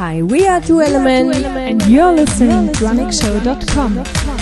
[0.00, 4.39] Hi, we are Two Elements, and you're listening to DrummingShow.com.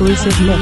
[0.00, 0.59] exclusive mix.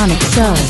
[0.00, 0.69] Tronic Show.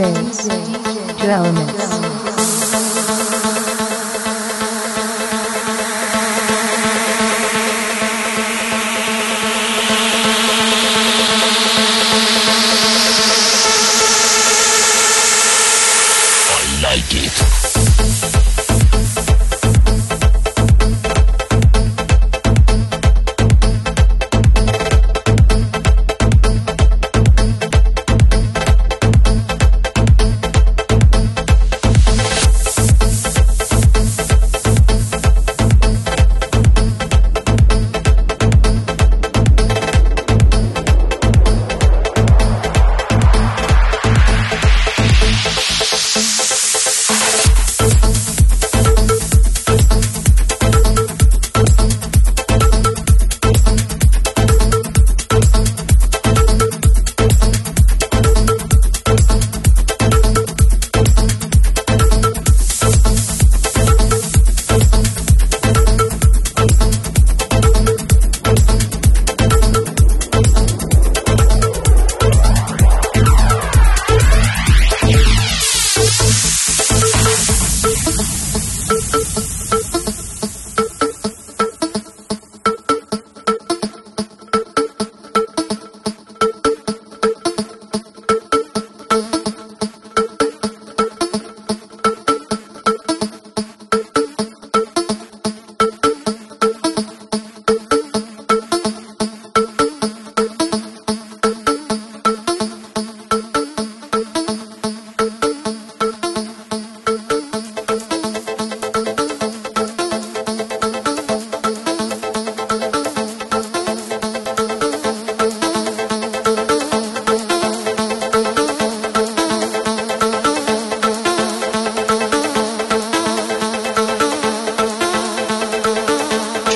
[0.00, 0.69] DJs.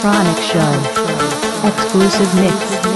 [0.04, 1.66] Tronic Show.
[1.66, 2.93] Exclusive mix.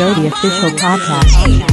[0.00, 1.69] Show, the official podcast.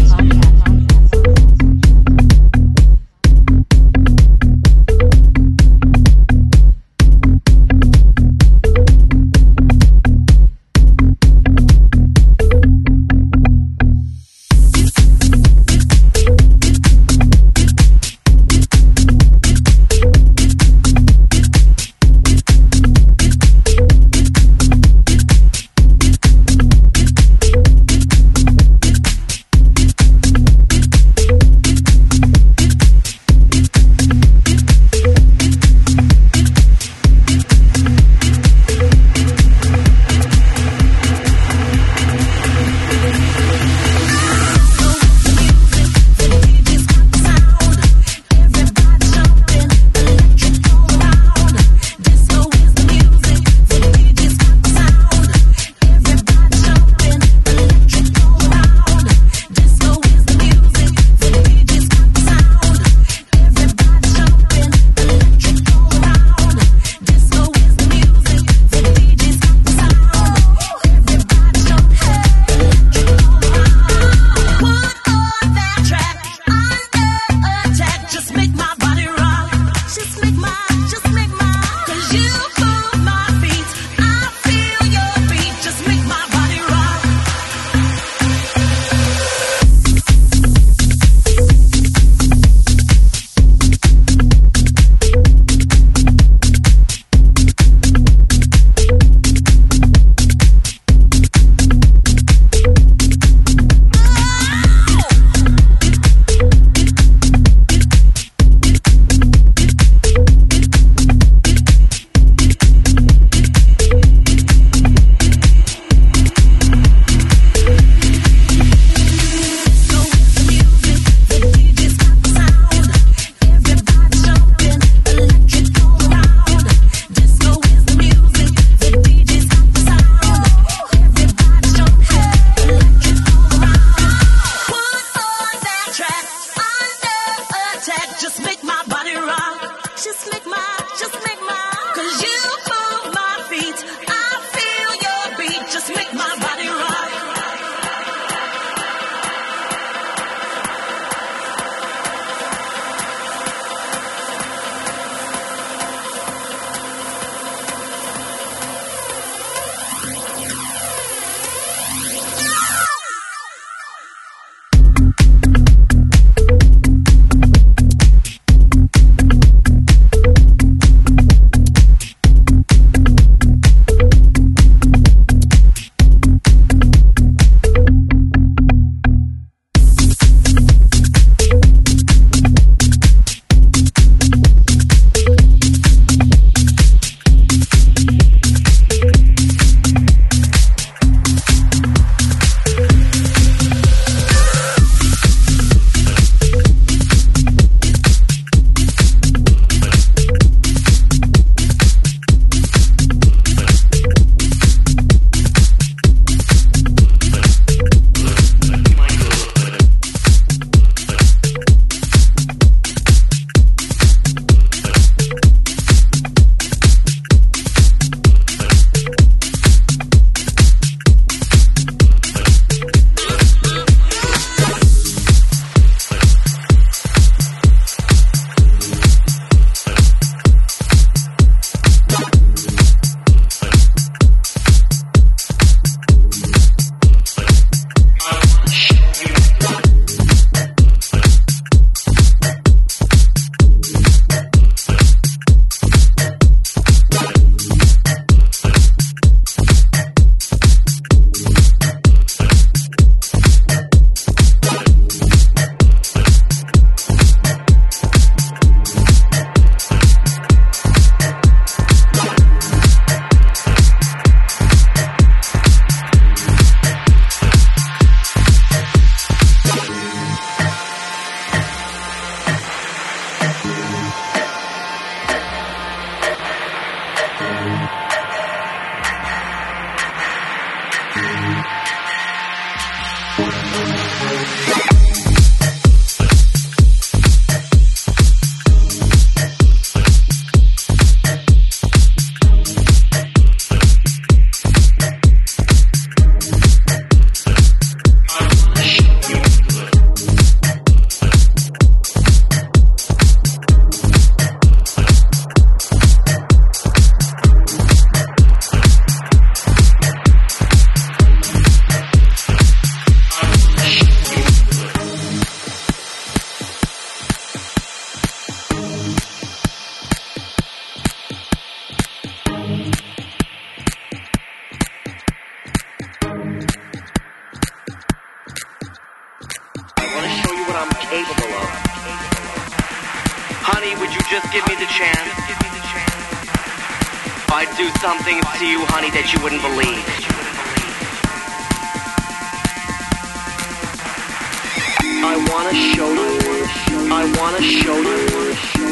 [345.38, 346.66] I wanna show you.
[347.14, 348.18] I wanna show you.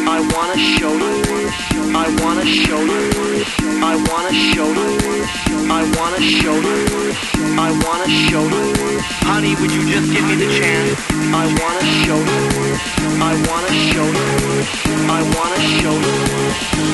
[0.05, 1.49] I wanna show you.
[1.89, 3.01] I wanna show you.
[3.81, 5.25] I wanna show you.
[5.73, 6.77] I wanna show you.
[7.57, 9.01] I wanna show you.
[9.25, 10.93] Honey, would you just give me the chance?
[11.33, 12.41] I wanna show you.
[13.25, 14.29] I wanna show you.
[15.17, 16.13] I wanna show you.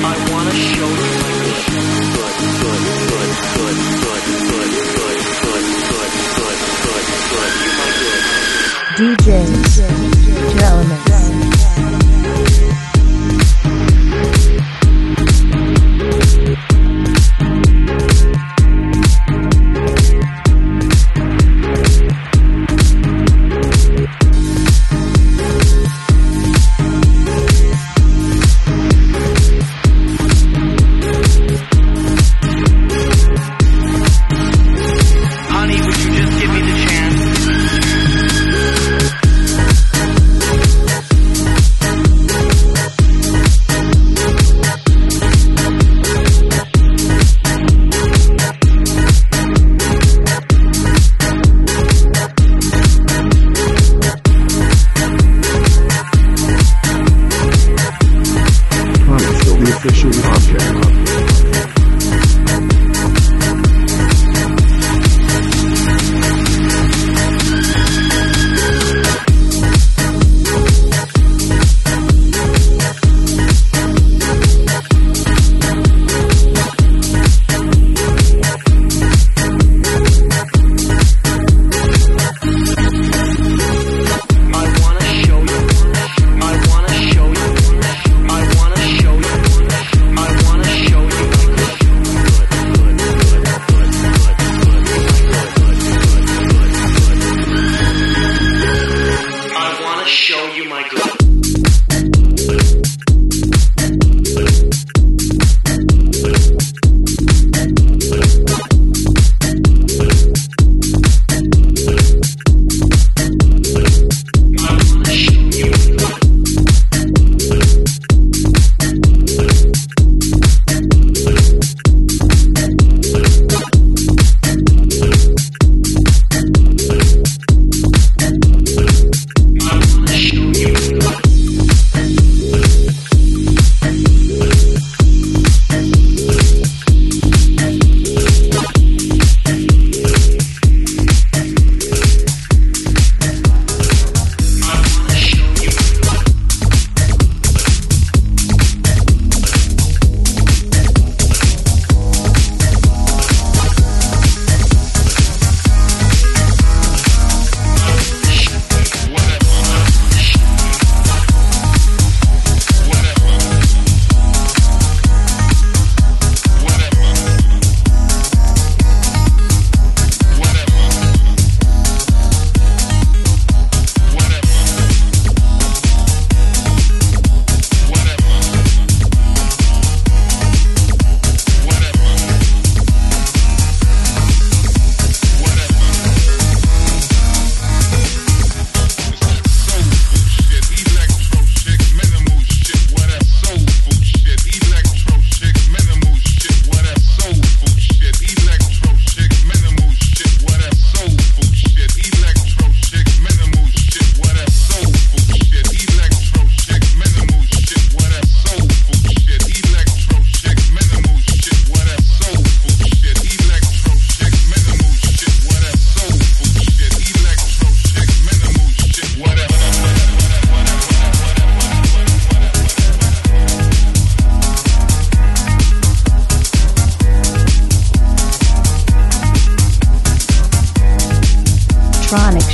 [0.00, 1.12] I wanna show you.
[1.52, 6.48] Good, good, good, good, good, good, good, good, good, good,
[6.80, 7.52] good, good.
[7.60, 8.41] You my good.
[8.96, 9.46] DJ,
[10.58, 11.21] DJ.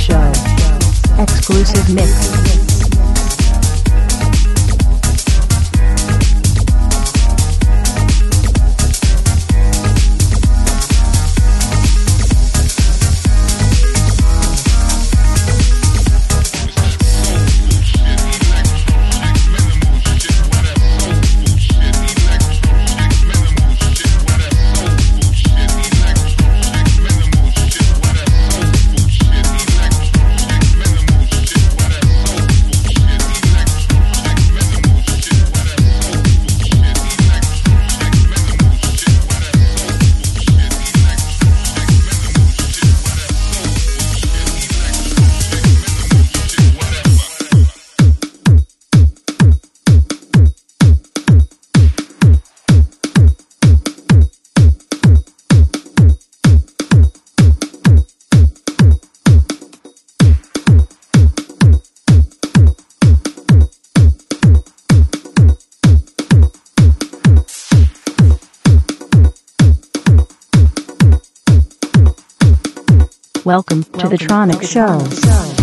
[0.09, 0.31] Show.
[1.21, 2.68] Exclusive mix.
[73.49, 75.55] Welcome, to the Tronic, to the Tronic Show.
[75.55, 75.58] Show.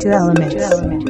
[0.00, 1.03] Two elements.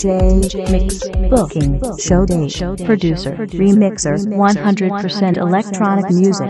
[0.00, 6.48] DJ Mix Booking Show Date Producer Remixer 100% Electronic Music